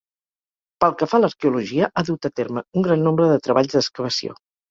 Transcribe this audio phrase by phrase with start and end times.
[0.83, 4.35] Pel que fa a l'arqueologia, ha dut a terme un gran nombre de treballs d'excavació.